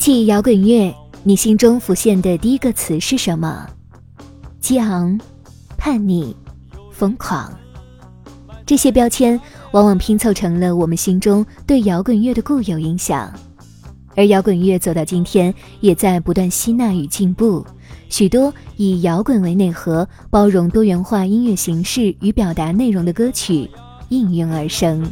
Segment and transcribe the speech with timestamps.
[0.00, 0.90] 起摇滚乐，
[1.24, 3.68] 你心中浮现的第一个词是什么？
[4.58, 5.20] 激昂、
[5.76, 6.34] 叛逆、
[6.90, 7.52] 疯狂，
[8.64, 9.38] 这些标签
[9.72, 13.30] 往往拼凑成了我们心中对摇滚乐的固有印象。
[14.16, 17.62] 而摇滚乐走到今天，也在不断吸纳与进步，
[18.08, 23.70] 许多以摇滚为内核、包容多元化音乐形式与表达内容的歌曲
[24.08, 25.06] 应运而生。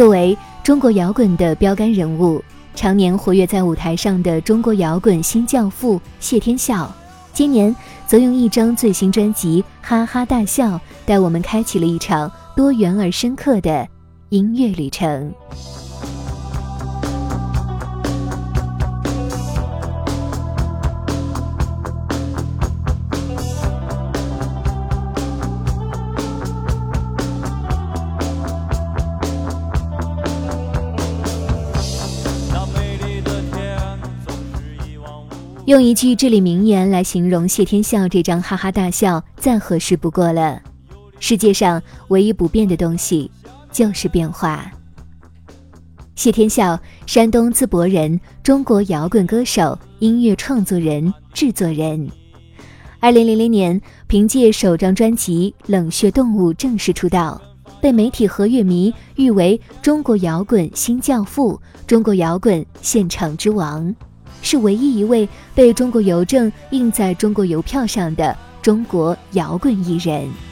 [0.00, 0.34] 作为
[0.64, 2.42] 中国摇滚的标杆人物，
[2.74, 6.90] 常年活跃在舞台上的中国摇滚新教父谢天笑，
[7.34, 10.68] 今年则用一张最新专辑《哈哈大笑》
[11.04, 13.86] 带我们开启了一场多元而深刻的
[14.30, 15.30] 音乐旅程。
[35.70, 40.60] 用一句至理名言来形容谢天笑这张哈哈大笑，再合适不过了。
[41.20, 43.30] 世界上唯一不变的东西，
[43.70, 44.68] 就是变化。
[46.16, 46.76] 谢天笑，
[47.06, 52.10] 山东淄博人，中国摇滚歌手、音乐创作人、制作人。
[52.98, 57.40] 二零零零年，凭借首张专辑《冷血动物》正式出道，
[57.80, 63.94] 被媒体和乐迷誉为中国摇滚新教父、中国摇滚现场之王。
[64.42, 70.49] 是唯一一位被中国邮政印在中国邮票上的中国摇滚艺人。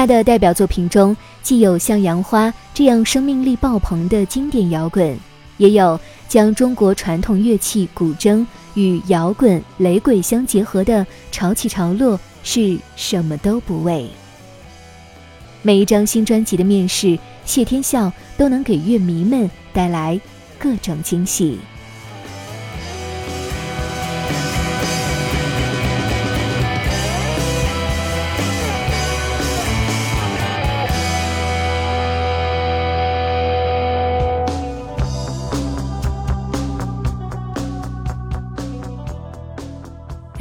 [0.00, 5.14] 他的代表作品中，既有像《杨花》这样生命力爆棚的经典摇滚，
[5.58, 14.08] 也有将中国传统乐器古筝与摇滚雷鬼相结合的潮起潮落，是什么都不为。
[15.60, 20.18] 每一张新专辑的面世，谢天笑都能给乐迷们带来
[20.58, 21.58] 各种惊喜。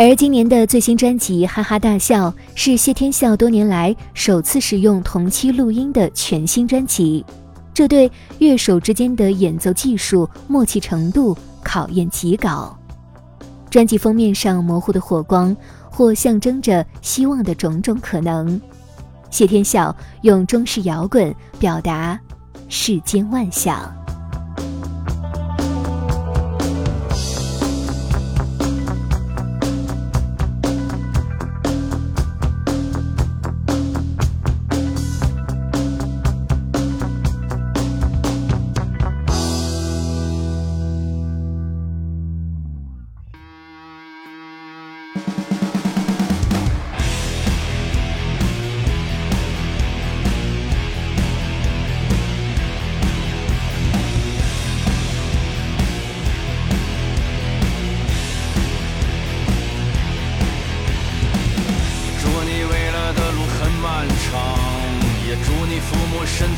[0.02, 7.26] 而今年的最新专辑《哈哈大笑》是谢天笑多年来首次使用同期录音的全新专辑，
[7.74, 12.74] 这对乐手之间的演奏技术默契程度考验极高。
[13.70, 15.54] 专辑封面上模糊的火光，
[15.92, 18.62] 或象征着希望的种种可能。
[19.30, 22.18] 谢天笑用中式摇滚表达
[22.70, 23.94] 世间万象。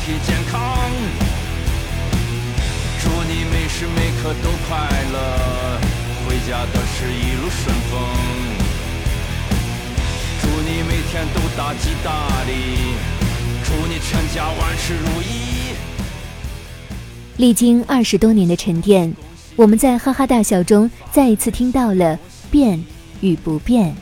[0.04, 0.60] 体健康。
[3.00, 4.76] 祝你每时每刻都快
[5.12, 5.80] 乐，
[6.26, 7.92] 回家的是一路顺风。
[10.40, 12.52] 祝你每天都大吉大利，
[13.64, 15.72] 祝你全家万事如意。
[17.36, 19.14] 历经二十多年的沉淀，
[19.54, 22.18] 我们在哈哈大笑中再一次听到了
[22.50, 22.84] 变
[23.20, 23.94] 与不变。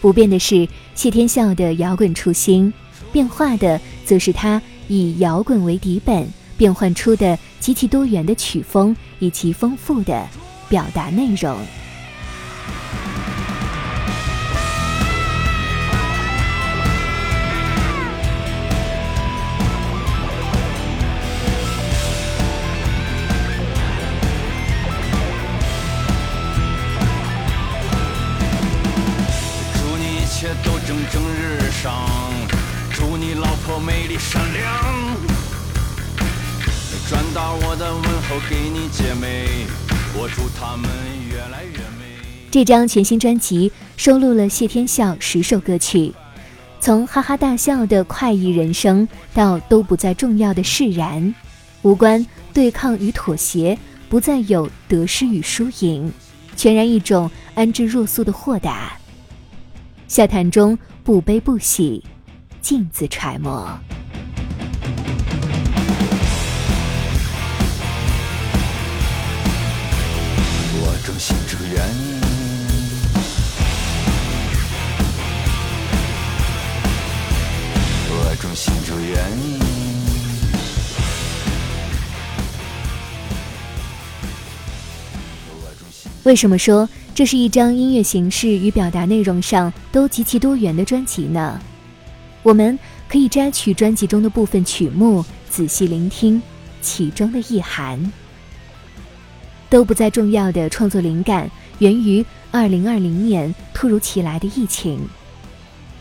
[0.00, 2.72] 不变的是谢天笑的摇滚初心，
[3.12, 6.42] 变化的则是他以摇滚为底本。
[6.62, 10.24] 变换出的极其多元的曲风以及丰富的
[10.68, 11.58] 表达内容。
[29.74, 32.21] 祝你一切都蒸蒸日上，
[33.72, 35.16] 你老婆美丽善良。
[37.08, 39.66] 转达我的问候给你姐妹，
[40.14, 40.90] 我祝她们
[41.30, 42.20] 越来越美。
[42.50, 46.12] 这张全新专辑收录了谢天笑十首歌曲，
[46.80, 51.34] 从哈哈大笑的快意人生到都不再重要的释然，
[51.80, 53.78] 无关对抗与妥协，
[54.08, 56.12] 不再有得失与输赢，
[56.56, 58.92] 全然一种安之若素的豁达。
[60.08, 62.04] 笑谈中不悲不喜，
[62.62, 63.78] 静自揣摩。
[70.78, 72.22] 我正信这个原因。
[86.24, 91.60] 为什么说这是一张音乐形式与表达内容上都极其多元的专辑呢？
[92.42, 92.78] 我们
[93.08, 96.42] 可以摘取专辑中的部分曲目，仔细聆听
[96.80, 98.12] 其中的意涵。
[99.68, 105.00] 都不再重要的创作灵感源于二零二零年突如其来的疫情。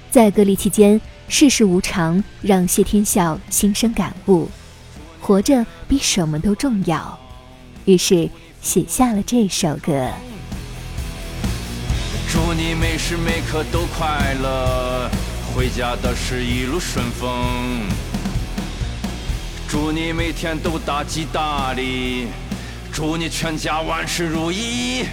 [0.10, 1.00] 在隔离期间，
[1.30, 4.50] 世事无常，让谢天笑心生感悟：
[5.22, 7.18] 活着比什么都重要。
[7.86, 8.30] 于是
[8.62, 10.10] 写下了这首歌。
[12.28, 15.10] 祝你每时每刻都快乐，
[15.56, 17.84] 回家的是一路顺风。
[19.68, 22.28] 祝你每天都大吉大利。
[22.94, 25.06] 祝你全家万事如意！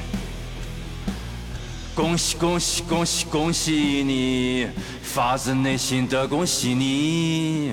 [1.94, 3.72] 恭喜恭喜恭喜恭喜
[4.04, 4.66] 你，
[5.00, 7.72] 发自内心的恭喜你！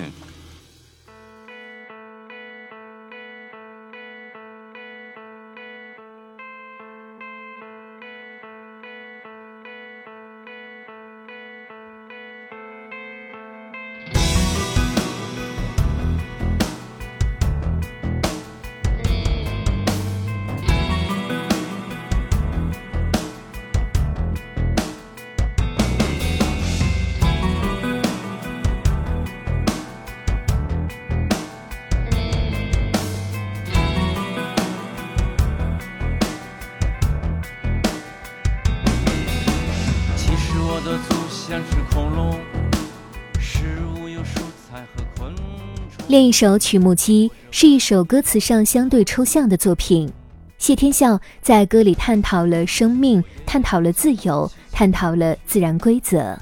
[46.15, 50.09] 另一首《曲目机》是一首歌词上相对抽象的作品。
[50.57, 56.39] 谢天笑在歌里探讨了生命，探讨了自由，探讨了自然规则。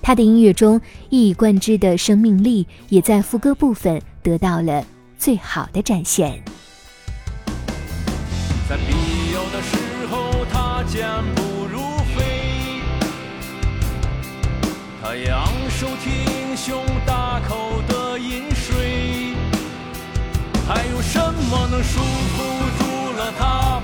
[0.00, 0.80] 他的音乐中
[1.10, 4.82] 一以贯之的生命力，也在副歌部分得到了
[5.18, 6.42] 最好的展现。
[8.66, 9.76] 在必要的时
[10.10, 11.80] 候，他健步如
[12.16, 12.80] 飞，
[15.02, 17.83] 他仰首挺胸，大口。
[20.66, 22.38] 还有什么能束缚
[22.78, 23.82] 住了他？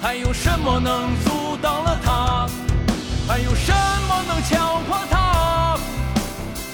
[0.00, 2.48] 还有什么能阻挡了他？
[3.28, 3.72] 还有什
[4.08, 5.78] 么能强迫他？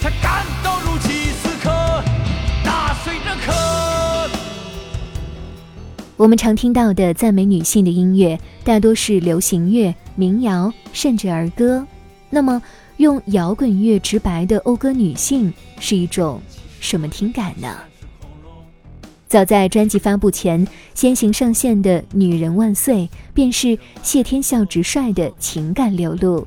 [0.01, 1.71] 他感到如饥似渴，
[2.65, 4.31] 打碎这颗。
[6.17, 11.85] 我们常听到的赞美女性的音乐，大多是流行乐、民谣，甚至儿歌。
[12.29, 12.63] 那么，
[12.99, 16.41] 用摇滚乐直白的讴歌女性，是一种
[16.79, 17.77] 什么听感呢？
[19.31, 22.97] 早在专辑发布前先行上线的《女人万岁》，
[23.33, 26.45] 便是谢天笑直率的情感流露。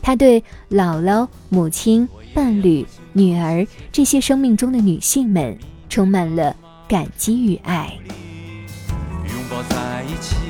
[0.00, 5.58] 他对姥姥、母亲、伴侣、女儿这些生命中的女性们，
[5.90, 6.56] 充满了
[6.88, 7.92] 感激与爱。
[9.26, 10.49] 拥抱在一起。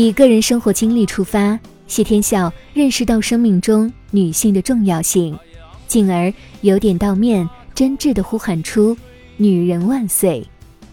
[0.00, 5.38] 以个人生活经历出发，谢天笑认识到生命中女性的重要性，
[5.86, 8.96] 进而由点到面，真挚地呼喊出
[9.36, 10.42] “女人万岁”，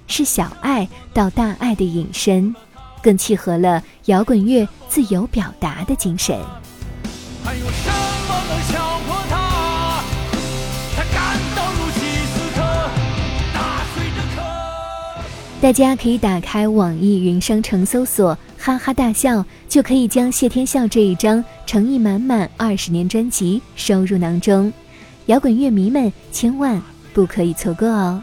[0.08, 2.54] 是小爱到大爱的引申，
[3.02, 6.38] 更契合了摇滚乐自由表达的精神。
[7.46, 7.90] 还有什
[8.28, 10.04] 么能强迫他？
[10.98, 12.62] 他感到如饥似渴，
[13.54, 14.42] 打碎着壳。
[15.62, 18.38] 大家可以打开网易云商城搜索
[18.68, 24.74] “哈哈大笑”，就可以将谢天笑这一张诚意满满二十年专辑收入囊中。
[25.28, 26.82] 摇滚乐迷们千万
[27.14, 28.22] 不可以错过哦。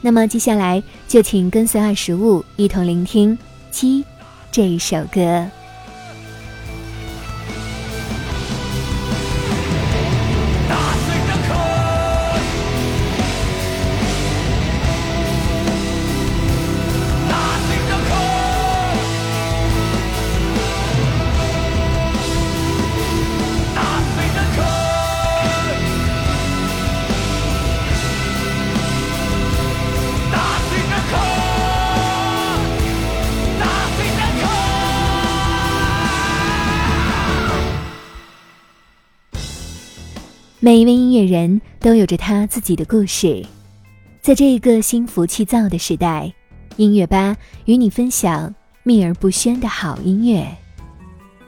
[0.00, 3.32] 那么接下来就请跟随二十五一同聆听
[3.70, 4.02] 《七》
[4.50, 5.48] 这一首歌。
[40.62, 43.42] 每一位音乐人都有着他自己的故事，
[44.20, 46.30] 在这一个心浮气躁的时代，
[46.76, 50.46] 音乐吧与你分享秘而不宣的好音乐。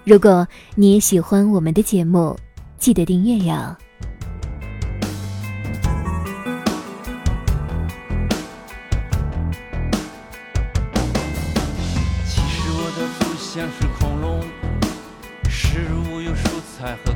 [0.04, 2.34] 如果你也喜欢我们的节目，
[2.78, 3.76] 记得订阅哟。
[12.24, 14.40] 其实我的祖先是恐龙，
[15.50, 17.11] 食物有蔬菜和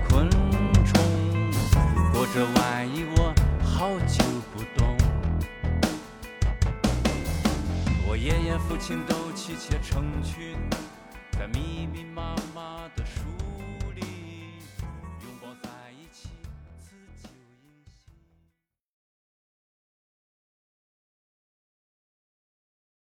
[8.87, 10.57] 亲都妻妾成群，
[11.33, 13.25] 在密密麻麻的树。